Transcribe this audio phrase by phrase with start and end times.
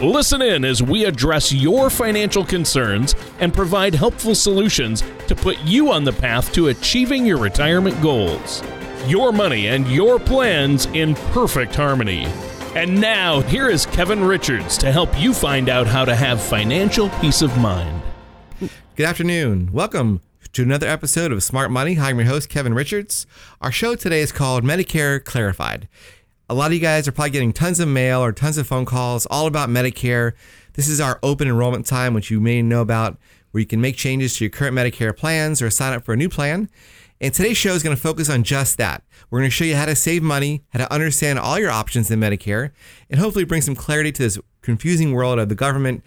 [0.00, 5.90] Listen in as we address your financial concerns and provide helpful solutions to put you
[5.90, 8.62] on the path to achieving your retirement goals.
[9.06, 12.26] Your money and your plans in perfect harmony.
[12.74, 17.08] And now, here is Kevin Richards to help you find out how to have financial
[17.20, 18.02] peace of mind.
[18.96, 19.70] Good afternoon.
[19.72, 20.20] Welcome
[20.52, 21.98] to another episode of Smart Money.
[21.98, 23.26] I'm your host, Kevin Richards.
[23.62, 25.88] Our show today is called Medicare Clarified.
[26.48, 28.84] A lot of you guys are probably getting tons of mail or tons of phone
[28.84, 30.34] calls all about Medicare.
[30.74, 33.18] This is our open enrollment time, which you may know about,
[33.50, 36.16] where you can make changes to your current Medicare plans or sign up for a
[36.16, 36.70] new plan.
[37.20, 39.02] And today's show is going to focus on just that.
[39.28, 42.12] We're going to show you how to save money, how to understand all your options
[42.12, 42.70] in Medicare,
[43.10, 46.04] and hopefully bring some clarity to this confusing world of the government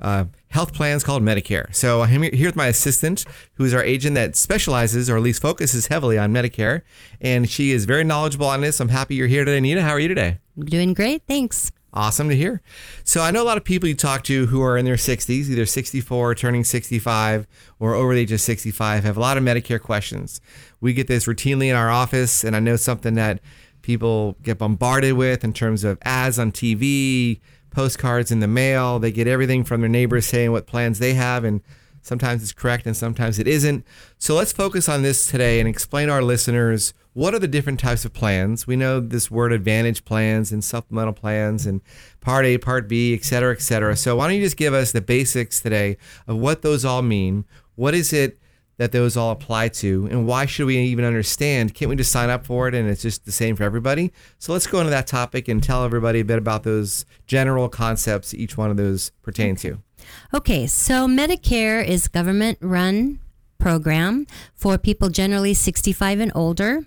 [0.00, 1.74] uh, health plans called Medicare.
[1.74, 5.42] So I'm here with my assistant, who is our agent that specializes or at least
[5.42, 6.82] focuses heavily on Medicare,
[7.20, 8.80] and she is very knowledgeable on this.
[8.80, 9.82] I'm happy you're here today, Nina.
[9.82, 10.38] How are you today?
[10.56, 11.70] I'm Doing great, thanks.
[11.92, 12.60] Awesome to hear.
[13.02, 15.48] So I know a lot of people you talk to who are in their 60s,
[15.48, 17.46] either 64, turning 65,
[17.80, 20.40] or over the age of 65, have a lot of Medicare questions.
[20.80, 23.40] We get this routinely in our office, and I know something that
[23.80, 27.40] people get bombarded with in terms of ads on TV,
[27.70, 28.98] postcards in the mail.
[28.98, 31.60] They get everything from their neighbors saying what plans they have, and
[32.02, 33.84] sometimes it's correct and sometimes it isn't.
[34.18, 38.04] So let's focus on this today and explain our listeners what are the different types
[38.04, 38.68] of plans?
[38.68, 41.80] We know this word advantage plans and supplemental plans and
[42.20, 43.96] part A, part B, et cetera, et cetera.
[43.96, 45.96] So why don't you just give us the basics today
[46.28, 47.44] of what those all mean?
[47.74, 48.38] What is it
[48.78, 51.74] that those all apply to and why should we even understand?
[51.74, 54.12] Can't we just sign up for it and it's just the same for everybody?
[54.38, 58.32] So let's go into that topic and tell everybody a bit about those general concepts
[58.34, 59.78] each one of those pertain to.
[60.32, 63.18] Okay, so Medicare is government run
[63.58, 66.86] program for people generally 65 and older.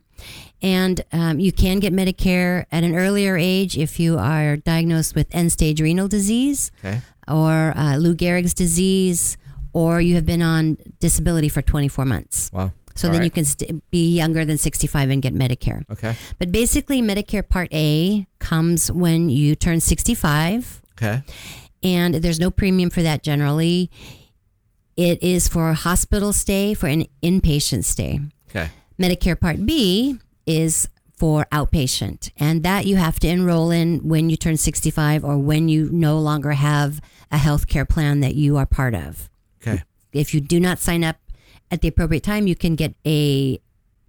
[0.61, 5.27] And um, you can get Medicare at an earlier age if you are diagnosed with
[5.33, 7.01] end stage renal disease Okay.
[7.27, 9.37] or uh, Lou Gehrig's disease,
[9.73, 12.49] or you have been on disability for 24 months.
[12.53, 12.71] Wow.
[12.95, 13.25] So All then right.
[13.25, 15.89] you can st- be younger than 65 and get Medicare.
[15.89, 16.15] Okay.
[16.39, 21.23] But basically, Medicare Part A comes when you turn 65 Okay.
[21.81, 23.89] and there's no premium for that generally.
[24.97, 28.19] It is for a hospital stay, for an inpatient stay.
[28.49, 28.69] Okay.
[28.99, 34.35] Medicare Part B is for outpatient, and that you have to enroll in when you
[34.35, 36.99] turn 65 or when you no longer have
[37.31, 39.29] a health care plan that you are part of.
[39.61, 39.83] Okay.
[40.11, 41.17] If you do not sign up
[41.69, 43.59] at the appropriate time, you can get a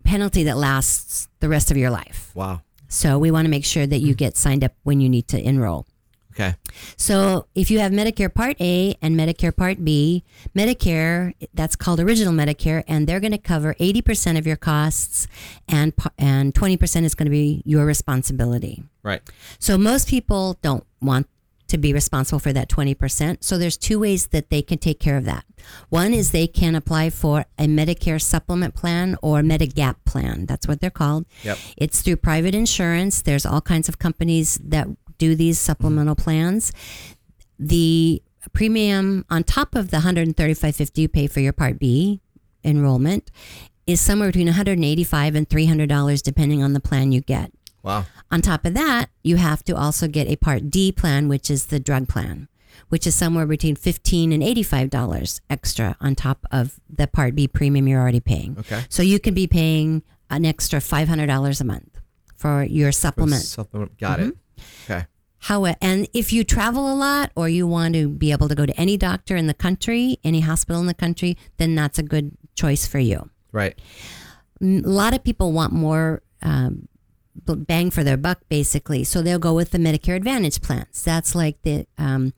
[0.04, 2.32] penalty that lasts the rest of your life.
[2.34, 2.62] Wow.
[2.88, 4.18] So we want to make sure that you mm.
[4.18, 5.86] get signed up when you need to enroll.
[6.32, 6.54] Okay.
[6.96, 10.24] So if you have Medicare Part A and Medicare Part B,
[10.56, 15.28] Medicare that's called original Medicare, and they're going to cover eighty percent of your costs,
[15.68, 18.82] and and twenty percent is going to be your responsibility.
[19.02, 19.20] Right.
[19.58, 21.28] So most people don't want
[21.72, 23.42] to be responsible for that 20%.
[23.42, 25.44] So there's two ways that they can take care of that.
[25.88, 30.46] One is they can apply for a Medicare supplement plan or Medigap plan.
[30.46, 31.26] That's what they're called.
[31.42, 31.58] Yep.
[31.76, 33.22] It's through private insurance.
[33.22, 34.86] There's all kinds of companies that
[35.18, 36.24] do these supplemental mm-hmm.
[36.24, 36.72] plans.
[37.58, 38.22] The
[38.52, 42.20] premium on top of the 135.50 you pay for your Part B
[42.64, 43.30] enrollment
[43.86, 47.50] is somewhere between 185 and 300 dollars depending on the plan you get.
[47.82, 48.06] Wow.
[48.30, 51.66] On top of that, you have to also get a Part D plan, which is
[51.66, 52.48] the drug plan,
[52.88, 57.48] which is somewhere between fifteen and eighty-five dollars extra on top of the Part B
[57.48, 58.56] premium you're already paying.
[58.60, 58.84] Okay.
[58.88, 62.00] So you can be paying an extra five hundred dollars a month
[62.36, 63.42] for your supplement.
[63.42, 63.98] Supplement.
[63.98, 64.36] Got it.
[64.84, 65.06] Okay.
[65.38, 68.64] How and if you travel a lot or you want to be able to go
[68.64, 72.36] to any doctor in the country, any hospital in the country, then that's a good
[72.54, 73.28] choice for you.
[73.50, 73.76] Right.
[74.62, 76.88] a lot of people want more um,
[77.46, 79.04] bang for their buck, basically.
[79.04, 81.02] So they'll go with the Medicare Advantage plans.
[81.02, 82.32] That's like the um,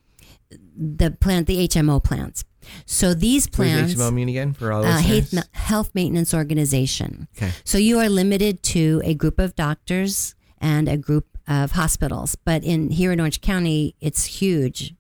[0.51, 2.45] the plan, the HMO plans.
[2.87, 5.33] So these What does plans, HMO mean again for all uh, listeners?
[5.33, 7.29] Health, Health Maintenance Organization.
[7.37, 7.53] Okay.
[7.65, 12.37] So you are limited to a group of doctors and a group of hospitals.
[12.37, 14.95] But in here in Orange County, it's huge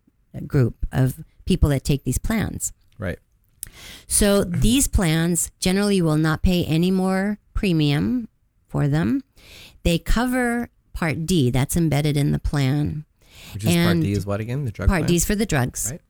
[0.47, 2.73] group of people that take these plans.
[2.99, 3.19] Right.
[4.07, 8.29] So these plans generally you will not pay any more premium
[8.75, 9.23] for them.
[9.85, 13.05] They cover Part D, that's embedded in the plan.
[13.53, 14.65] Which is part D is what again?
[14.65, 15.09] The drug Part plan?
[15.09, 15.91] D is for the drugs.
[15.93, 16.01] Right.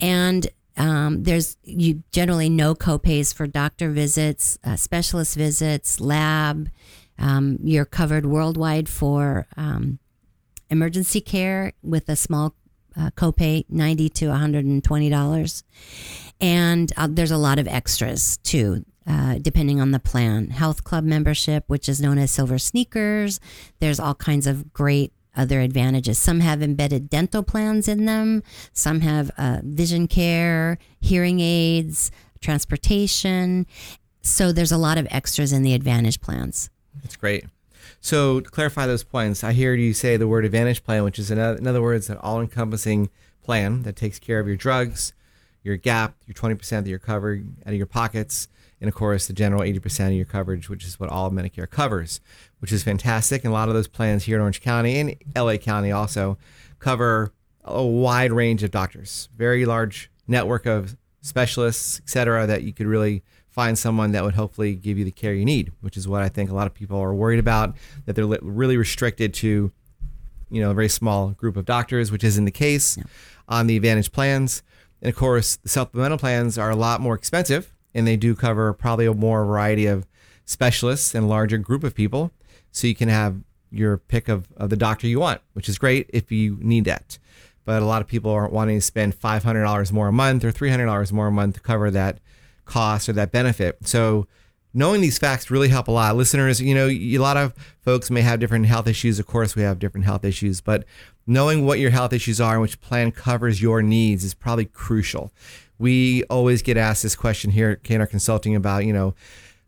[0.00, 6.68] And Um, there's you generally no copays for doctor visits, uh, specialist visits, lab.
[7.18, 9.98] Um, you're covered worldwide for um,
[10.70, 12.54] emergency care with a small
[12.96, 15.64] uh, copay, ninety to one hundred and twenty dollars,
[16.40, 18.84] and uh, there's a lot of extras too.
[19.06, 23.40] Uh, depending on the plan, health club membership, which is known as silver sneakers.
[23.80, 26.18] There's all kinds of great other advantages.
[26.18, 28.42] Some have embedded dental plans in them,
[28.72, 32.10] some have uh, vision care, hearing aids,
[32.40, 33.66] transportation.
[34.22, 36.70] So there's a lot of extras in the Advantage plans.
[37.02, 37.44] That's great.
[38.00, 41.30] So to clarify those points, I hear you say the word Advantage plan, which is
[41.30, 43.10] in other words an all-encompassing
[43.42, 45.12] plan that takes care of your drugs,
[45.62, 48.48] your gap, your 20% that you're covered out of your pockets,
[48.80, 52.20] and of course the general 80% of your coverage, which is what all Medicare covers,
[52.60, 53.44] which is fantastic.
[53.44, 56.38] And a lot of those plans here in Orange County and LA County also
[56.78, 57.32] cover
[57.64, 62.86] a wide range of doctors, very large network of specialists, et cetera, that you could
[62.86, 66.22] really find someone that would hopefully give you the care you need, which is what
[66.22, 69.70] I think a lot of people are worried about, that they're really restricted to,
[70.50, 73.04] you know, a very small group of doctors, which isn't the case yeah.
[73.48, 74.62] on the Advantage plans.
[75.02, 78.72] And of course, the supplemental plans are a lot more expensive and they do cover
[78.72, 80.06] probably a more variety of
[80.44, 82.32] specialists and larger group of people.
[82.72, 83.40] So you can have
[83.70, 87.18] your pick of, of the doctor you want, which is great if you need that.
[87.64, 91.12] But a lot of people aren't wanting to spend $500 more a month or $300
[91.12, 92.18] more a month to cover that
[92.64, 93.78] cost or that benefit.
[93.86, 94.26] So
[94.72, 96.16] knowing these facts really help a lot.
[96.16, 99.18] Listeners, you know, a lot of folks may have different health issues.
[99.18, 100.84] Of course, we have different health issues, but
[101.26, 105.32] knowing what your health issues are and which plan covers your needs is probably crucial
[105.80, 109.14] we always get asked this question here at KNR Consulting about, you know,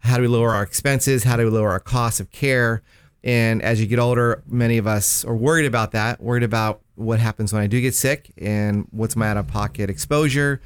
[0.00, 1.24] how do we lower our expenses?
[1.24, 2.82] How do we lower our costs of care?
[3.24, 7.18] And as you get older, many of us are worried about that, worried about what
[7.18, 10.60] happens when I do get sick and what's my out of pocket exposure,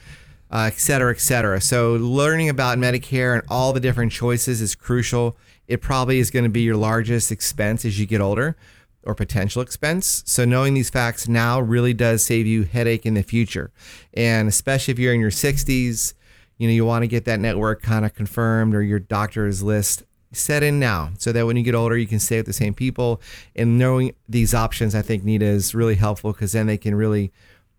[0.50, 1.60] uh, et cetera, et cetera.
[1.60, 5.36] So, learning about Medicare and all the different choices is crucial.
[5.68, 8.56] It probably is going to be your largest expense as you get older
[9.06, 10.22] or potential expense.
[10.26, 13.70] So knowing these facts now really does save you headache in the future.
[14.12, 16.14] And especially if you're in your 60s,
[16.58, 20.02] you know, you want to get that network kind of confirmed or your doctor's list
[20.32, 22.74] set in now so that when you get older you can stay with the same
[22.74, 23.20] people
[23.54, 27.32] and knowing these options i think nita is really helpful because then they can really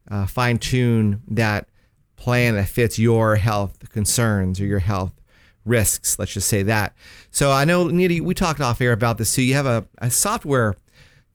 [0.10, 1.68] uh, fine tune that
[2.16, 5.12] plan that fits your health concerns or your health
[5.66, 6.96] risks let's just say that
[7.30, 10.10] so i know nita we talked off air about this too you have a, a
[10.10, 10.74] software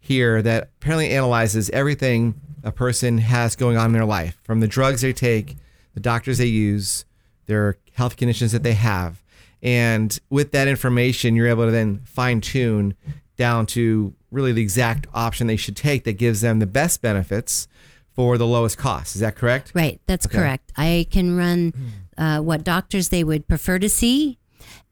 [0.02, 2.34] here that apparently analyzes everything
[2.64, 5.56] a person has going on in their life from the drugs they take,
[5.94, 7.04] the doctors they use,
[7.46, 9.22] their health conditions that they have.
[9.62, 12.94] And with that information, you're able to then fine tune
[13.36, 17.68] down to really the exact option they should take that gives them the best benefits
[18.12, 19.14] for the lowest cost.
[19.14, 19.70] Is that correct?
[19.72, 20.36] Right, that's okay.
[20.36, 20.72] correct.
[20.76, 21.72] I can run
[22.18, 24.38] uh, what doctors they would prefer to see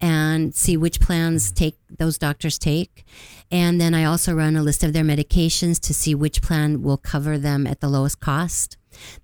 [0.01, 3.05] and see which plans take those doctors take.
[3.51, 6.97] And then I also run a list of their medications to see which plan will
[6.97, 8.77] cover them at the lowest cost.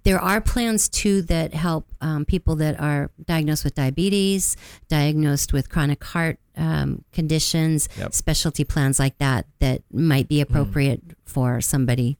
[0.04, 4.56] There are plans too that help um, people that are diagnosed with diabetes,
[4.88, 8.14] diagnosed with chronic heart um, conditions, yep.
[8.14, 11.14] specialty plans like that that might be appropriate mm.
[11.24, 12.16] for somebody.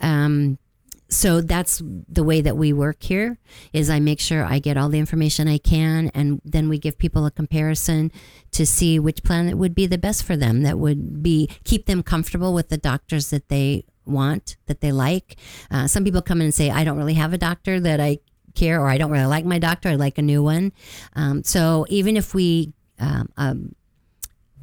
[0.00, 0.58] Um,
[1.10, 3.38] so that's the way that we work here
[3.72, 6.98] is i make sure i get all the information i can and then we give
[6.98, 8.12] people a comparison
[8.50, 12.02] to see which plan would be the best for them that would be keep them
[12.02, 15.36] comfortable with the doctors that they want that they like.
[15.70, 18.18] Uh, some people come in and say i don't really have a doctor that i
[18.54, 20.72] care or i don't really like my doctor i like a new one.
[21.14, 23.74] Um, so even if we um, um,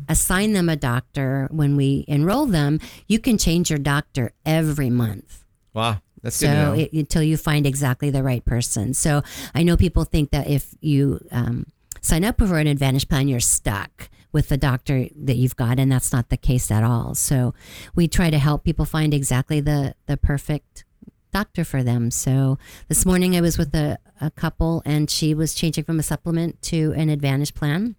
[0.10, 5.44] assign them a doctor when we enroll them you can change your doctor every month.
[5.74, 8.94] Wow that's so it, until you find exactly the right person.
[8.94, 9.22] So
[9.54, 11.68] I know people think that if you um,
[12.02, 15.92] sign up for an Advantage plan, you're stuck with the doctor that you've got, and
[15.92, 17.14] that's not the case at all.
[17.14, 17.54] So
[17.94, 20.84] we try to help people find exactly the the perfect
[21.32, 22.10] doctor for them.
[22.10, 26.04] So this morning I was with a, a couple, and she was changing from a
[26.04, 27.96] supplement to an Advantage plan.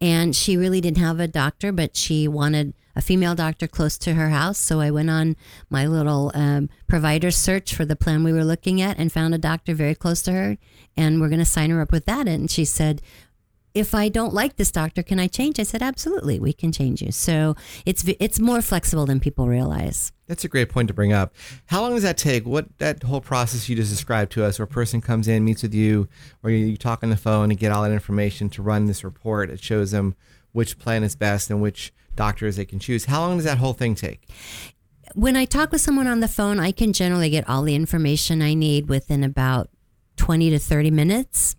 [0.00, 4.12] And she really didn't have a doctor, but she wanted a female doctor close to
[4.12, 4.58] her house.
[4.58, 5.34] So I went on
[5.70, 9.38] my little um, provider search for the plan we were looking at and found a
[9.38, 10.58] doctor very close to her.
[10.98, 12.28] And we're going to sign her up with that.
[12.28, 13.00] And she said,
[13.72, 15.58] if I don't like this doctor, can I change?
[15.58, 17.10] I said, absolutely, we can change you.
[17.10, 17.54] So
[17.86, 20.12] it's it's more flexible than people realize.
[20.26, 21.34] That's a great point to bring up.
[21.66, 22.44] How long does that take?
[22.44, 25.62] What that whole process you just described to us, where a person comes in, meets
[25.62, 26.08] with you,
[26.42, 29.04] or you, you talk on the phone and get all that information to run this
[29.04, 29.48] report.
[29.48, 30.16] It shows them
[30.52, 33.06] which plan is best and which doctors they can choose.
[33.06, 34.28] How long does that whole thing take?
[35.14, 38.42] When I talk with someone on the phone, I can generally get all the information
[38.42, 39.68] I need within about
[40.16, 41.56] 20 to 30 minutes.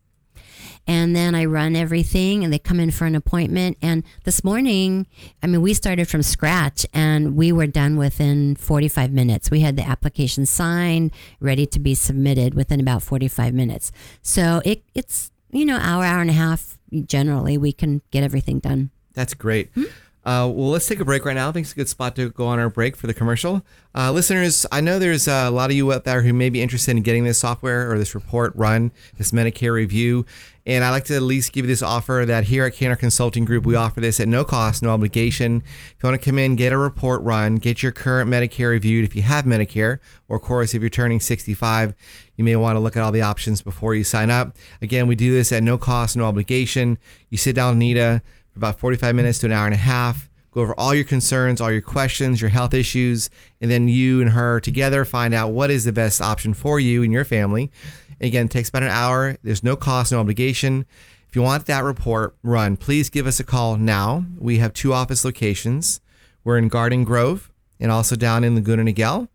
[0.88, 3.77] And then I run everything and they come in for an appointment.
[3.81, 5.05] And this morning,
[5.43, 9.51] I mean, we started from scratch and we were done within 45 minutes.
[9.51, 13.91] We had the application signed, ready to be submitted within about 45 minutes.
[14.22, 16.77] So it, it's, you know, hour, hour and a half.
[17.05, 18.89] Generally, we can get everything done.
[19.13, 19.70] That's great.
[19.75, 19.84] Hmm?
[20.24, 21.50] Uh, well, let's take a break right now.
[21.50, 23.66] I think it's a good spot to go on our break for the commercial.
[23.96, 26.92] Uh, listeners, I know there's a lot of you out there who may be interested
[26.92, 30.25] in getting this software or this report run, this Medicare review.
[30.63, 33.46] And I'd like to at least give you this offer that here at KNR Consulting
[33.46, 35.63] Group, we offer this at no cost, no obligation.
[35.66, 39.04] If you want to come in, get a report run, get your current Medicare reviewed
[39.04, 39.98] if you have Medicare,
[40.30, 41.96] or of course, if you're turning 65,
[42.36, 44.56] you may want to look at all the options before you sign up.
[44.84, 47.00] Again, we do this at no cost, no obligation.
[47.32, 48.22] You sit down Nita
[48.55, 51.72] about 45 minutes to an hour and a half go over all your concerns, all
[51.72, 53.29] your questions, your health issues,
[53.62, 57.03] and then you and her together find out what is the best option for you
[57.03, 57.72] and your family.
[58.20, 59.38] Again, it takes about an hour.
[59.43, 60.86] There's no cost, no obligation.
[61.27, 64.25] If you want that report run, please give us a call now.
[64.38, 66.01] We have two office locations.
[66.43, 69.29] We're in Garden Grove and also down in Laguna Niguel.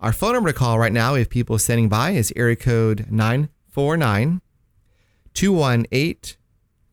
[0.00, 3.06] Our phone number to call right now, if people are standing by, is area code
[3.10, 4.40] 949
[5.34, 6.36] 218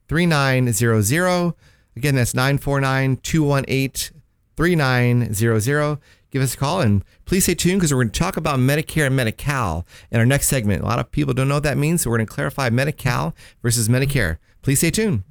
[0.07, 1.53] 3900.
[1.95, 4.21] Again, that's 949 218
[4.55, 5.99] 3900.
[6.31, 9.05] Give us a call and please stay tuned because we're going to talk about Medicare
[9.05, 10.81] and Medi Cal in our next segment.
[10.81, 12.91] A lot of people don't know what that means, so we're going to clarify Medi
[12.91, 14.37] Cal versus Medicare.
[14.63, 15.23] Please stay tuned.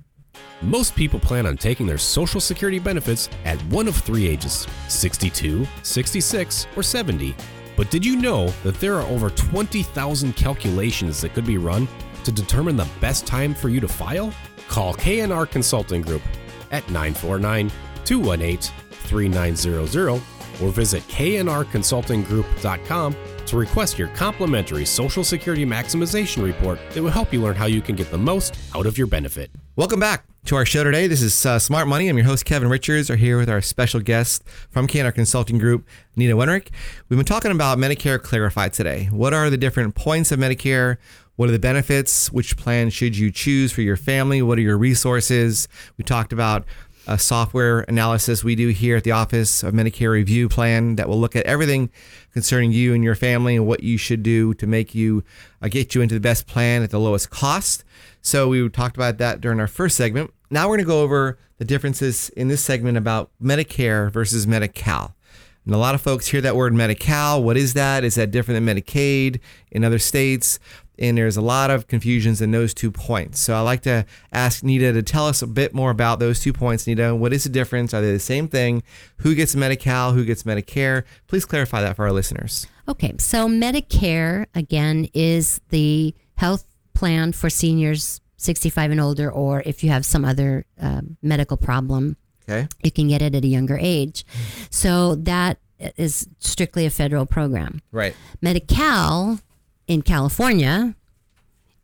[0.60, 5.66] Most people plan on taking their Social Security benefits at one of three ages 62,
[5.82, 7.34] 66, or 70.
[7.76, 11.88] But did you know that there are over 20,000 calculations that could be run
[12.22, 14.32] to determine the best time for you to file?
[14.72, 16.22] Call KNR Consulting Group
[16.70, 17.70] at 949
[18.06, 20.22] 218 3900
[20.62, 27.42] or visit knrconsultinggroup.com to request your complimentary Social Security Maximization Report that will help you
[27.42, 29.50] learn how you can get the most out of your benefit.
[29.76, 31.06] Welcome back to our show today.
[31.06, 32.08] This is uh, Smart Money.
[32.08, 33.10] I'm your host, Kevin Richards.
[33.10, 35.86] We're here with our special guest from KNR Consulting Group,
[36.16, 36.68] Nina Wenrick.
[37.10, 39.10] We've been talking about Medicare Clarified today.
[39.10, 40.96] What are the different points of Medicare?
[41.42, 42.30] What are the benefits?
[42.30, 44.42] Which plan should you choose for your family?
[44.42, 45.66] What are your resources?
[45.98, 46.64] We talked about
[47.08, 51.18] a software analysis we do here at the office of Medicare Review Plan that will
[51.18, 51.90] look at everything
[52.32, 55.24] concerning you and your family and what you should do to make you
[55.60, 57.82] uh, get you into the best plan at the lowest cost.
[58.20, 60.32] So we talked about that during our first segment.
[60.48, 65.16] Now we're going to go over the differences in this segment about Medicare versus Medi-Cal.
[65.64, 67.42] And a lot of folks hear that word Medi-Cal.
[67.42, 68.04] What is that?
[68.04, 70.58] Is that different than Medicaid in other states?
[71.02, 73.40] And there's a lot of confusions in those two points.
[73.40, 76.52] So I'd like to ask Nita to tell us a bit more about those two
[76.52, 76.86] points.
[76.86, 77.92] Nita, what is the difference?
[77.92, 78.84] Are they the same thing?
[79.18, 80.12] Who gets Medi-Cal?
[80.12, 81.02] Who gets Medicare?
[81.26, 82.68] Please clarify that for our listeners.
[82.88, 89.82] Okay, so Medicare, again, is the health plan for seniors 65 and older, or if
[89.84, 92.16] you have some other uh, medical problem,
[92.48, 92.68] Okay.
[92.82, 94.24] you can get it at a younger age.
[94.70, 95.58] So that
[95.96, 97.82] is strictly a federal program.
[97.92, 98.14] Right.
[98.40, 99.40] Medi-Cal
[99.86, 100.94] in California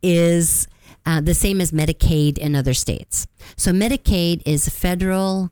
[0.03, 0.69] is
[1.07, 3.27] uh, the same as Medicaid in other states.
[3.57, 5.51] So Medicaid is a federal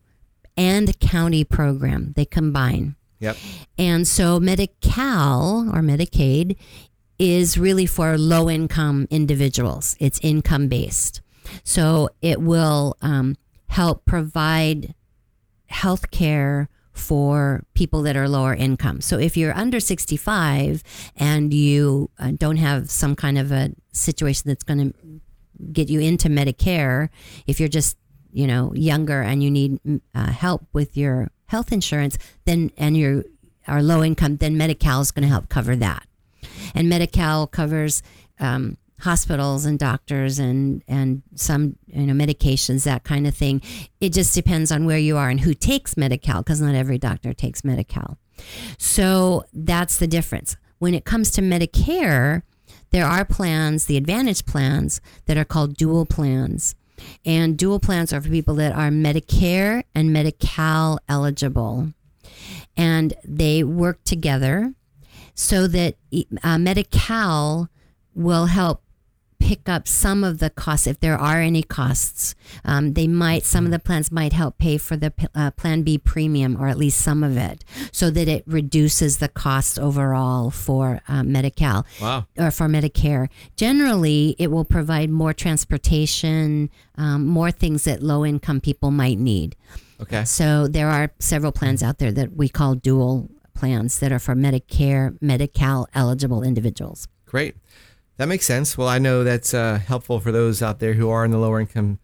[0.56, 2.12] and county program.
[2.16, 2.96] They combine.
[3.20, 3.36] Yep.
[3.78, 6.56] And so Medi-Cal or Medicaid
[7.18, 9.96] is really for low income individuals.
[9.98, 11.22] It's income based.
[11.64, 13.36] So it will um,
[13.68, 14.94] help provide
[15.66, 19.00] health care for people that are lower income.
[19.00, 20.82] So if you're under 65
[21.16, 25.20] and you uh, don't have some kind of a situation that's going to
[25.72, 27.08] get you into Medicare,
[27.46, 27.96] if you're just
[28.32, 29.78] you know younger and you need
[30.14, 33.24] uh, help with your health insurance, then and you're
[33.68, 36.06] are low income, then Medi-Cal is going to help cover that.
[36.74, 38.02] And Medi-Cal covers
[38.38, 43.62] um, hospitals and doctors and and some you know medications that kind of thing.
[44.00, 47.32] It just depends on where you are and who takes Medi-Cal because not every doctor
[47.32, 48.18] takes Medi-Cal.
[48.78, 50.56] So that's the difference.
[50.78, 52.42] When it comes to Medicare
[52.90, 56.74] there are plans the advantage plans that are called dual plans.
[57.24, 61.92] And dual plans are for people that are Medicare and Medi-Cal eligible.
[62.76, 64.72] And they work together
[65.34, 65.96] so that
[66.42, 67.68] uh, Medi-Cal
[68.14, 68.82] will help
[69.38, 72.34] pick up some of the costs if there are any costs.
[72.64, 75.98] Um, they might some of the plans might help pay for the uh, Plan B
[75.98, 81.00] premium or at least some of it, so that it reduces the cost overall for
[81.08, 82.26] uh, Medi-Cal Wow.
[82.38, 83.28] or for Medicare.
[83.56, 89.56] Generally, it will provide more transportation, um, more things that low income people might need.
[90.00, 90.24] Okay.
[90.24, 94.34] So there are several plans out there that we call dual plans that are for
[94.34, 97.08] Medicare, Medi-Cal eligible individuals.
[97.24, 97.56] Great.
[98.16, 98.78] That makes sense.
[98.78, 101.60] Well, I know that's uh, helpful for those out there who are in the lower
[101.60, 101.98] income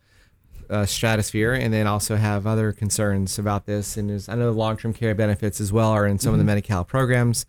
[0.68, 3.96] uh, stratosphere and then also have other concerns about this.
[3.96, 6.38] And there's, I know the long term care benefits as well are in some of
[6.38, 7.46] the Medi-Cal programs.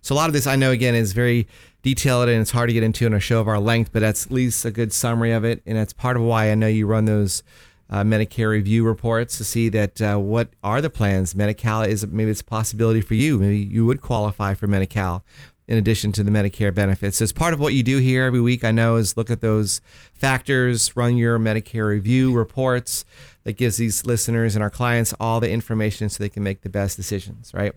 [0.00, 1.46] So a lot of this I know again is very
[1.82, 4.26] detailed and it's hard to get into in a show of our length, but that's
[4.26, 5.62] at least a good summary of it.
[5.66, 7.42] And that's part of why I know you run those
[7.88, 11.34] uh, Medicare review reports to see that uh, what are the plans.
[11.34, 13.38] Medi-Cal is maybe it's a possibility for you.
[13.38, 15.24] Maybe you would qualify for Medi-Cal
[15.68, 17.20] in addition to the Medicare benefits.
[17.20, 18.64] As part of what you do here every week.
[18.64, 19.80] I know is look at those
[20.14, 23.04] factors, run your Medicare review reports
[23.44, 26.68] that gives these listeners and our clients all the information so they can make the
[26.68, 27.52] best decisions.
[27.52, 27.72] Right.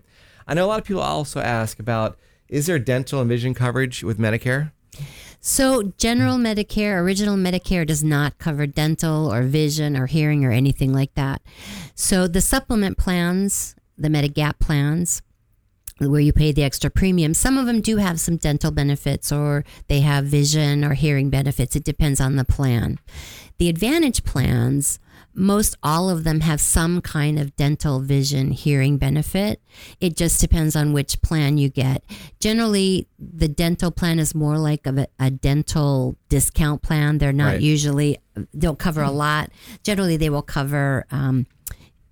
[0.46, 2.18] I know a lot of people also ask about
[2.48, 4.72] is there dental and vision coverage with Medicare?
[5.42, 10.92] So, general Medicare, original Medicare does not cover dental or vision or hearing or anything
[10.92, 11.40] like that.
[11.94, 15.22] So, the supplement plans, the Medigap plans,
[16.00, 19.64] where you pay the extra premium, some of them do have some dental benefits or
[19.88, 21.76] they have vision or hearing benefits.
[21.76, 22.98] It depends on the plan.
[23.58, 24.98] The Advantage plans,
[25.34, 29.60] most all of them have some kind of dental vision hearing benefit.
[30.00, 32.02] It just depends on which plan you get.
[32.40, 37.18] Generally, the dental plan is more like a, a dental discount plan.
[37.18, 37.60] They're not Right.
[37.60, 38.16] usually,
[38.56, 39.50] don't cover a lot.
[39.82, 41.46] Generally, they will cover, um,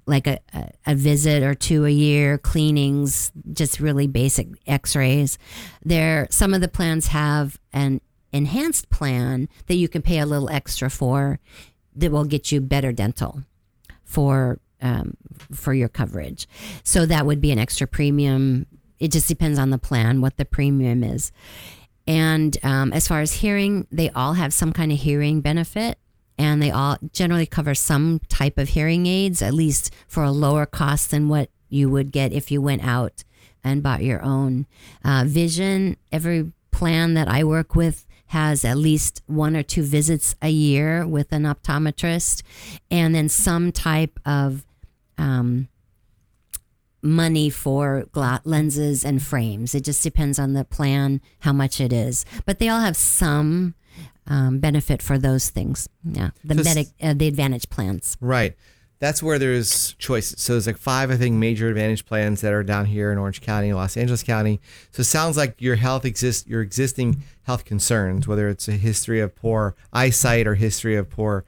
[0.09, 5.39] like a, a, a visit or two a year, cleanings, just really basic x-rays.
[5.85, 8.01] There, some of the plans have an
[8.33, 11.39] enhanced plan that you can pay a little extra for
[11.95, 13.43] that will get you better dental
[14.05, 15.17] for um,
[15.53, 16.49] for your coverage.
[16.85, 18.67] So that would be an extra premium.
[19.01, 21.33] It just depends on the plan what the premium is.
[22.07, 25.99] And um, as far as hearing, they all have some kind of hearing benefit,
[26.39, 30.67] and they all generally cover some type of hearing aids, at least for a lower
[30.67, 33.25] cost than what you would get if you went out
[33.65, 34.67] and bought your own.
[35.05, 40.37] Uh, vision, every plan that I work with has at least one or two visits
[40.41, 42.43] a year with an optometrist,
[42.91, 44.65] and then some type of
[45.17, 45.69] um,
[47.03, 48.07] money for
[48.45, 49.75] lenses and frames.
[49.75, 53.75] It just depends on the plan how much it is, but they all have some
[54.29, 55.89] um, benefit for those things.
[56.05, 58.17] Yeah, the So medic, uh, the Advantage plans.
[58.21, 58.55] Right.
[59.01, 60.43] That's where there's choices.
[60.43, 63.41] So there's like five, I think, major advantage plans that are down here in Orange
[63.41, 64.61] County, Los Angeles County.
[64.91, 69.21] So it sounds like your health exists, your existing health concerns, whether it's a history
[69.21, 71.45] of poor eyesight or history of poor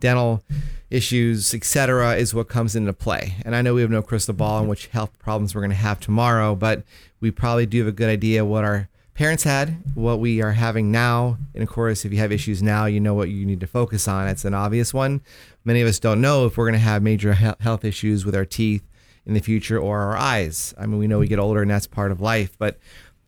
[0.00, 0.42] dental
[0.88, 3.34] issues, etc., is what comes into play.
[3.44, 5.76] And I know we have no crystal ball on which health problems we're going to
[5.76, 6.84] have tomorrow, but
[7.20, 10.92] we probably do have a good idea what our parents had, what we are having
[10.92, 11.36] now.
[11.52, 14.06] And of course, if you have issues now, you know what you need to focus
[14.06, 14.28] on.
[14.28, 15.22] It's an obvious one.
[15.64, 18.44] Many of us don't know if we're going to have major health issues with our
[18.44, 18.88] teeth
[19.26, 20.72] in the future or our eyes.
[20.78, 22.78] I mean, we know we get older and that's part of life, but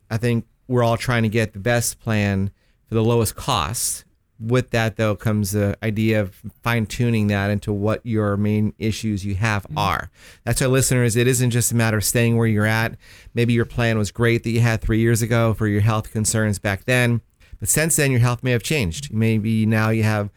[0.09, 2.53] I think we're all trying to get the best plan
[2.87, 4.05] for the lowest cost.
[4.41, 9.25] With that, though, comes the idea of fine tuning that into what your main issues
[9.25, 9.79] you have mm-hmm.
[9.79, 10.11] are.
[10.45, 11.15] That's our listeners.
[11.15, 12.97] It isn't just a matter of staying where you're at.
[13.35, 16.59] Maybe your plan was great that you had three years ago for your health concerns
[16.59, 17.21] back then,
[17.59, 19.13] but since then, your health may have changed.
[19.13, 20.31] Maybe now you have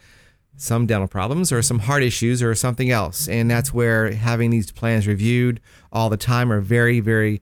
[0.58, 3.28] some dental problems or some heart issues or something else.
[3.28, 5.60] And that's where having these plans reviewed
[5.92, 7.42] all the time are very, very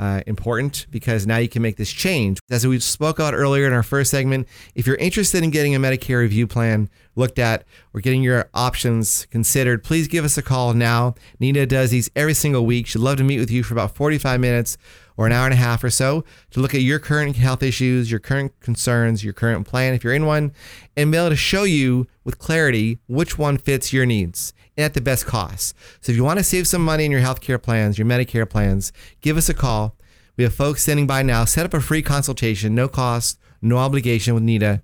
[0.00, 2.38] uh, important because now you can make this change.
[2.50, 5.78] As we spoke about earlier in our first segment, if you're interested in getting a
[5.78, 10.72] Medicare review plan looked at or getting your options considered, please give us a call
[10.72, 11.14] now.
[11.38, 12.86] Nina does these every single week.
[12.86, 14.78] She'd love to meet with you for about 45 minutes
[15.18, 18.10] or an hour and a half or so to look at your current health issues,
[18.10, 20.50] your current concerns, your current plan, if you're in one,
[20.96, 25.00] and be able to show you with clarity which one fits your needs at the
[25.00, 25.74] best cost.
[26.00, 28.92] So if you want to save some money in your healthcare plans, your Medicare plans,
[29.20, 29.96] give us a call.
[30.36, 31.44] We have folks standing by now.
[31.44, 34.82] Set up a free consultation, no cost, no obligation with Nita.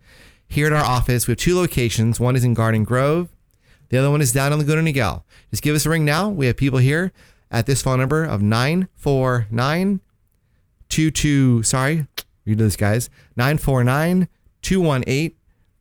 [0.49, 2.21] Here at our office, we have two locations.
[2.21, 3.29] One is in Garden Grove.
[3.89, 5.23] The other one is down in Laguna Niguel.
[5.51, 6.29] Just give us a ring now.
[6.29, 7.13] We have people here
[7.51, 10.01] at this phone number of 949
[10.89, 12.07] 22 sorry you
[12.47, 14.29] read this guys 949
[14.63, 15.33] 218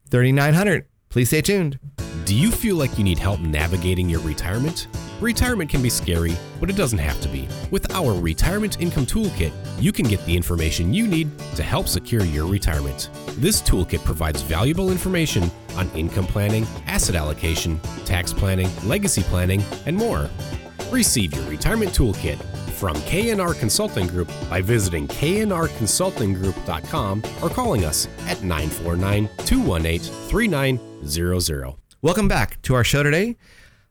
[0.09, 1.79] 3900 please stay tuned
[2.25, 4.87] Do you feel like you need help navigating your retirement?
[5.21, 7.47] Retirement can be scary, but it doesn't have to be.
[7.69, 12.23] With our Retirement Income Toolkit, you can get the information you need to help secure
[12.23, 13.11] your retirement.
[13.37, 19.95] This toolkit provides valuable information on income planning, asset allocation, tax planning, legacy planning, and
[19.95, 20.27] more.
[20.89, 28.41] Receive your Retirement Toolkit from KNR Consulting Group by visiting knrconsultinggroup.com or calling us at
[28.41, 31.84] 949 218 3900.
[32.05, 33.35] Welcome back to our show today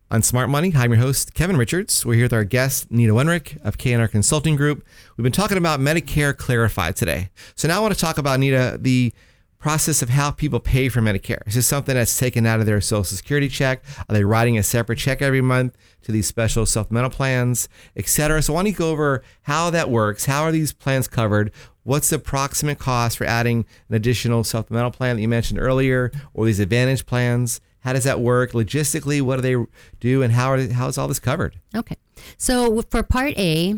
[0.09, 3.61] on smart money i'm your host kevin richards we're here with our guest nita wenrick
[3.65, 4.85] of knr consulting group
[5.17, 8.79] we've been talking about medicare clarified today so now i want to talk about nita
[8.81, 9.13] the
[9.59, 11.41] process of how people pay for Medicare?
[11.47, 13.83] Is this something that's taken out of their Social Security check?
[14.07, 18.43] Are they writing a separate check every month to these special supplemental plans, et cetera?
[18.43, 20.27] So, I want to go over how that works?
[20.27, 21.51] How are these plans covered?
[21.83, 26.45] What's the approximate cost for adding an additional supplemental plan that you mentioned earlier, or
[26.45, 27.63] these Advantage plans?
[27.85, 29.21] How does that work logistically?
[29.21, 29.71] What do they
[30.01, 31.61] do, and how are, how is all this covered?
[31.77, 31.97] Okay.
[32.39, 33.75] So for Part A,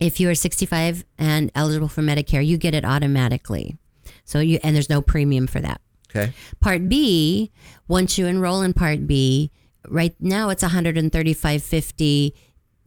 [0.00, 3.76] if you are 65 and eligible for Medicare, you get it automatically.
[4.24, 5.80] So you and there's no premium for that.
[6.10, 6.32] Okay.
[6.60, 7.52] Part B,
[7.88, 9.50] once you enroll in Part B,
[9.86, 12.32] right now it's 135.50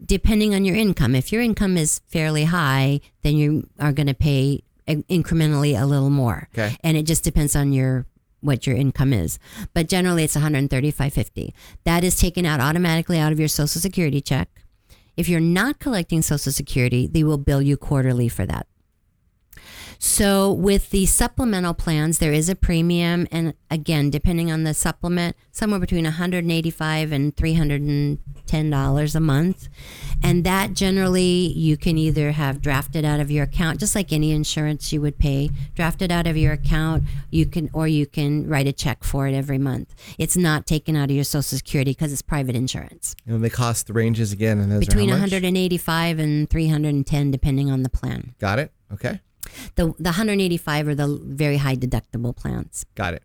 [0.03, 1.13] depending on your income.
[1.13, 6.09] If your income is fairly high, then you are going to pay incrementally a little
[6.09, 6.47] more.
[6.53, 6.75] Okay.
[6.83, 8.05] And it just depends on your
[8.41, 9.39] what your income is.
[9.73, 11.53] But generally it's 135.50.
[11.83, 14.49] That is taken out automatically out of your social security check.
[15.17, 18.67] If you're not collecting social security, they will bill you quarterly for that.
[20.01, 25.35] So with the supplemental plans, there is a premium, and again, depending on the supplement,
[25.51, 29.67] somewhere between 185 and 310 dollars a month,
[30.23, 34.31] and that generally you can either have drafted out of your account, just like any
[34.31, 37.03] insurance you would pay, drafted out of your account.
[37.29, 39.93] You can, or you can write a check for it every month.
[40.17, 43.17] It's not taken out of your Social Security because it's private insurance.
[43.27, 45.31] And the cost ranges again, and those between are how much?
[45.33, 48.33] 185 and 310, depending on the plan.
[48.39, 48.71] Got it.
[48.93, 49.19] Okay.
[49.75, 52.85] The the 185 are the very high deductible plans.
[52.95, 53.23] Got it.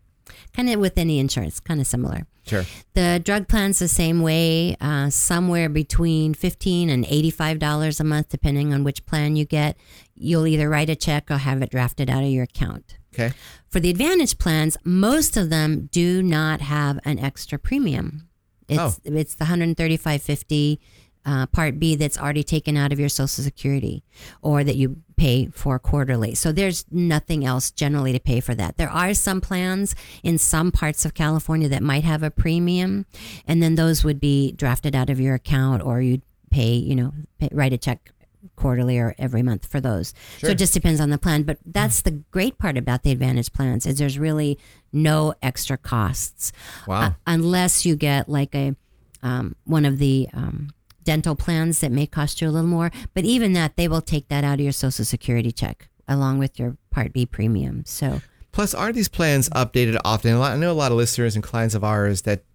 [0.53, 2.25] Kind of with any insurance, kind of similar.
[2.47, 2.63] Sure.
[2.93, 8.29] The drug plans the same way, uh, somewhere between 15 and 85 dollars a month,
[8.29, 9.77] depending on which plan you get.
[10.15, 12.97] You'll either write a check or have it drafted out of your account.
[13.13, 13.33] Okay.
[13.69, 18.27] For the Advantage plans, most of them do not have an extra premium.
[18.67, 18.95] It's Oh.
[19.05, 20.79] it's the 135.50
[21.25, 24.03] uh, Part B that's already taken out of your Social Security,
[24.41, 26.35] or that you pay for quarterly.
[26.35, 28.77] So there's nothing else generally to pay for that.
[28.77, 33.05] There are some plans in some parts of California that might have a premium,
[33.47, 37.13] and then those would be drafted out of your account, or you'd pay, you know,
[37.39, 38.11] pay, write a check
[38.55, 40.13] quarterly or every month for those.
[40.39, 41.43] So it just depends on the plan.
[41.43, 44.59] But that's the great part about the Advantage plans is there's really
[44.93, 46.51] no extra costs.
[46.87, 47.01] Wow.
[47.01, 48.75] Uh, unless you get like a
[49.23, 50.74] um, one of the um,
[51.05, 52.91] dental plans that may cost you a little more.
[53.13, 56.59] But even that, they will take that out of your Social Security check along with
[56.59, 57.83] your Part B premium.
[57.85, 58.21] So
[58.55, 60.39] Plus, aren't these plans updated often?
[60.39, 62.45] Lot, I know a lot of listeners and clients of ours that,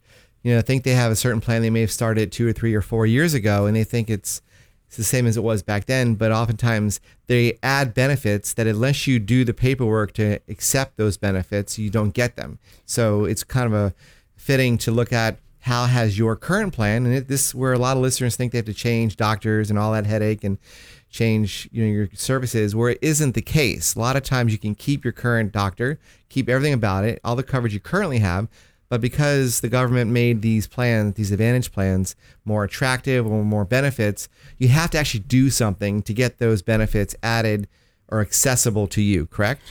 [0.43, 2.75] you know, think they have a certain plan they may have started two or three
[2.75, 4.41] or four years ago, and they think it's
[4.87, 6.15] it's the same as it was back then.
[6.15, 11.79] But oftentimes they add benefits that unless you do the paperwork to accept those benefits,
[11.79, 12.59] you don't get them.
[12.87, 13.95] So it's kind of a
[14.37, 17.79] fitting to look at how has your current plan, and it, this is where a
[17.79, 20.59] lot of listeners think they have to change doctors and all that headache and
[21.11, 23.95] change you know your services where it isn't the case.
[23.95, 27.37] A lot of times you can keep your current doctor, keep everything about it, all
[27.37, 28.49] the coverage you currently have,
[28.89, 34.29] but because the government made these plans, these advantage plans more attractive or more benefits,
[34.59, 37.69] you have to actually do something to get those benefits added
[38.11, 39.63] or accessible to you, correct?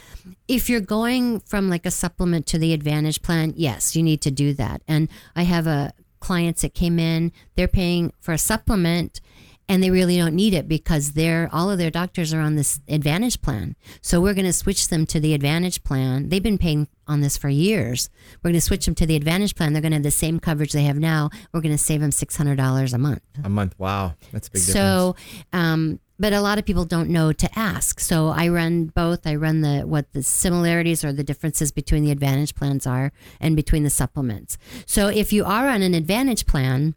[0.47, 4.31] if you're going from like a supplement to the Advantage plan, yes, you need to
[4.31, 4.81] do that.
[4.87, 9.21] And I have a clients that came in, they're paying for a supplement
[9.69, 12.79] and they really don't need it because they're all of their doctors are on this
[12.87, 13.75] advantage plan.
[14.01, 16.29] So we're going to switch them to the advantage plan.
[16.29, 18.09] They've been paying on this for years.
[18.43, 19.73] We're going to switch them to the advantage plan.
[19.73, 21.29] They're going to have the same coverage they have now.
[21.53, 23.21] We're going to save them $600 a month.
[23.43, 23.75] A month.
[23.77, 24.73] Wow, that's a big difference.
[24.73, 25.15] So,
[25.53, 27.99] um, but a lot of people don't know to ask.
[27.99, 29.25] So I run both.
[29.25, 33.55] I run the what the similarities or the differences between the advantage plans are and
[33.55, 34.57] between the supplements.
[34.85, 36.95] So if you are on an advantage plan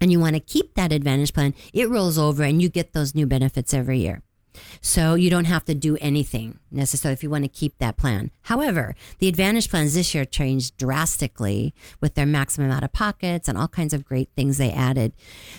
[0.00, 3.14] and you want to keep that advantage plan, it rolls over and you get those
[3.14, 4.22] new benefits every year.
[4.80, 8.30] So you don't have to do anything necessarily if you want to keep that plan.
[8.42, 13.56] However, the advantage plans this year changed drastically with their maximum out of pockets and
[13.56, 15.12] all kinds of great things they added.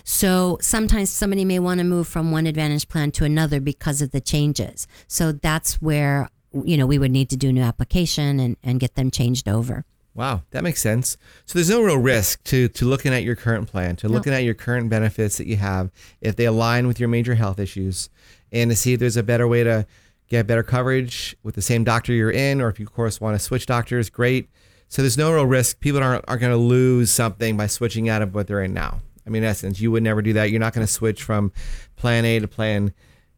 [0.04, 4.12] So sometimes somebody may want to move from one advantage plan to another because of
[4.12, 4.88] the changes.
[5.08, 6.30] So that's where
[6.64, 9.48] you know we would need to do a new application and, and get them changed
[9.48, 9.86] over.
[10.18, 11.16] Wow, that makes sense.
[11.46, 14.44] So there's no real risk to to looking at your current plan, to looking at
[14.44, 18.10] your current benefits that you have, if they align with your major health issues,
[18.52, 19.86] and to see if there's a better way to
[20.28, 23.38] get better coverage with the same doctor you're in, or if you of course want
[23.38, 24.50] to switch doctors, great.
[24.90, 25.80] So there's no real risk.
[25.80, 29.02] People aren't aren't going to lose something by switching out of what they're in now.
[29.26, 30.52] I mean, in essence, you would never do that.
[30.52, 31.52] You're not going to switch from
[31.98, 32.94] plan A to plan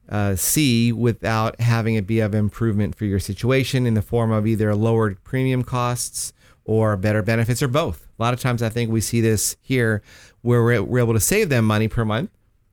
[0.08, 4.45] uh, C without having it be of improvement for your situation in the form of
[4.45, 8.08] either lowered premium costs or better benefits or both.
[8.19, 10.04] A lot of times I think we see this here
[10.41, 12.30] where we're, we're able to save them money per month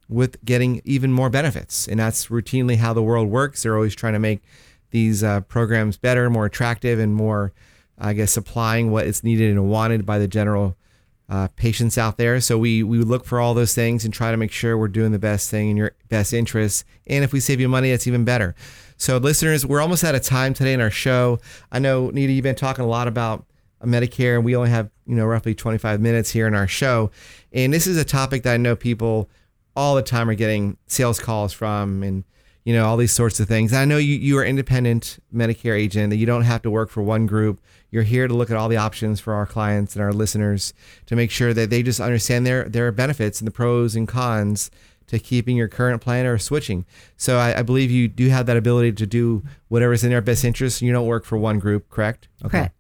[0.09, 1.89] with getting even more benefits.
[1.89, 3.63] And that's routinely how the world works.
[3.63, 4.43] They're always trying to make
[4.91, 7.53] these uh, programs better, more attractive, and more,
[7.99, 10.77] I guess, supplying what is needed and wanted by the general
[11.29, 12.41] uh, patients out there.
[12.41, 15.13] So we we look for all those things and try to make sure we're doing
[15.13, 16.85] the best thing in your best interest.
[17.07, 18.55] And if we save you money, that's even better.
[18.97, 21.41] So listeners, we're almost out of time today in our show.
[21.73, 23.45] I know Nita, you've been talking a lot about
[23.85, 27.11] Medicare, and we only have you know roughly 25 minutes here in our show.
[27.53, 29.29] And this is a topic that I know people
[29.77, 32.25] all the time are getting sales calls from, and
[32.65, 33.73] you know all these sorts of things.
[33.73, 37.03] I know you you are independent Medicare agent that you don't have to work for
[37.03, 37.61] one group.
[37.91, 40.75] You're here to look at all the options for our clients and our listeners
[41.07, 44.71] to make sure that they just understand their their benefits and the pros and cons
[45.07, 46.85] to keeping your current plan or switching.
[47.17, 50.45] So I, I, believe you do have that ability to do whatever's in their best
[50.45, 50.83] interest.
[50.83, 52.27] You don't work for one group, correct?
[52.45, 52.59] Okay.
[52.59, 52.76] Correct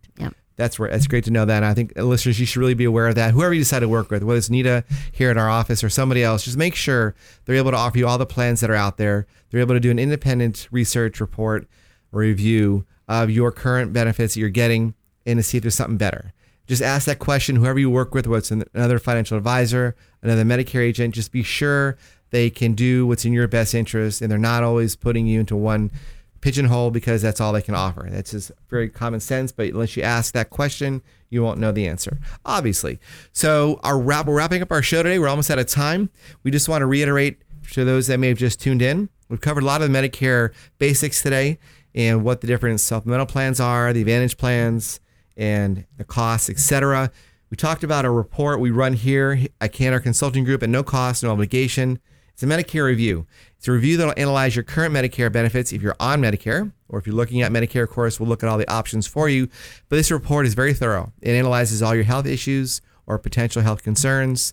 [0.57, 1.59] that's where that's great to know that.
[1.59, 3.33] And I think uh, listeners, you should really be aware of that.
[3.33, 6.23] Whoever you decide to work with, whether it's Nita here at our office or somebody
[6.23, 7.14] else, just make sure
[7.45, 9.27] they're able to offer you all the plans that are out there.
[9.51, 11.69] They're able to do an independent research report
[12.12, 15.99] or review of your current benefits that you're getting and to see if there's something
[15.99, 16.33] better.
[16.66, 20.81] Just ask that question, whoever you work with, whether it's another financial advisor, another Medicare
[20.81, 21.97] agent, just be sure
[22.31, 25.55] they can do what's in your best interest and they're not always putting you into
[25.55, 25.92] one
[26.40, 28.09] pigeonhole because that's all they can offer.
[28.11, 29.53] That's just very common sense.
[29.53, 32.99] But unless you ask that question, you won't know the answer, obviously.
[33.33, 35.18] So our wrap, we're wrapping up our show today.
[35.18, 36.11] We're almost out of time.
[36.42, 37.38] We just want to reiterate
[37.72, 39.09] to those that may have just tuned in.
[39.29, 41.59] We've covered a lot of the Medicare basics today
[41.94, 45.01] and what the different supplemental plans are, the Advantage plans,
[45.37, 47.11] and the costs, etc.
[47.51, 51.22] We talked about a report we run here at KNR Consulting Group at no cost,
[51.22, 51.99] no obligation.
[52.37, 53.27] It's a Medicare review.
[53.57, 56.99] It's a review that will analyze your current Medicare benefits if you're on Medicare, or
[56.99, 59.49] if you're looking at Medicare, of course, we'll look at all the options for you.
[59.88, 61.14] But this report is very thorough.
[61.22, 64.53] It analyzes all your health issues or potential health concerns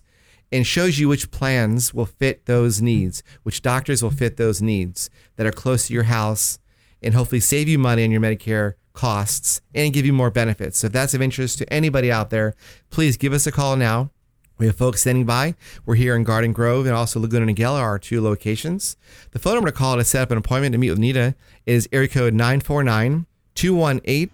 [0.50, 5.10] and shows you which plans will fit those needs, which doctors will fit those needs
[5.36, 6.58] that are close to your house
[7.02, 10.78] and hopefully save you money on your Medicare costs and give you more benefits.
[10.78, 12.54] So if that's of interest to anybody out there,
[12.88, 14.10] please give us a call now.
[14.56, 15.54] We have folks standing by.
[15.84, 18.96] We're here in Garden Grove and also Laguna Niguel are our two locations.
[19.32, 21.34] The phone number to call to set up an appointment to meet with Nita
[21.66, 24.28] is area code 949 218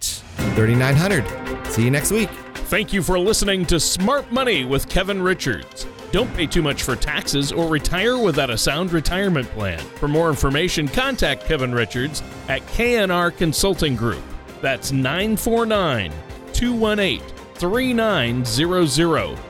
[0.55, 1.67] 3900.
[1.69, 2.29] See you next week.
[2.55, 5.87] Thank you for listening to Smart Money with Kevin Richards.
[6.13, 9.79] Don't pay too much for taxes or retire without a sound retirement plan.
[9.79, 14.23] For more information, contact Kevin Richards at KNR Consulting Group.
[14.61, 16.13] That's 949
[16.53, 17.23] 218
[17.55, 19.50] 3900